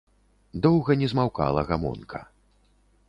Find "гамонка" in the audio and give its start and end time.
1.69-2.19